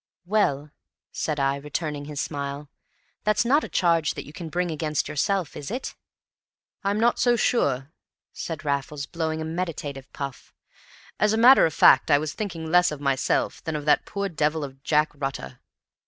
[0.25, 0.71] "Well,"
[1.11, 2.71] said I, returning his smile,
[3.23, 5.93] "that's not a charge that you can bring against yourself, is it?"
[6.83, 7.91] "I'm not so sure,"
[8.33, 10.55] said Raffles, blowing a meditative puff;
[11.19, 14.27] "as a matter of fact, I was thinking less of myself than of that poor
[14.27, 15.59] devil of a Jack Rutter.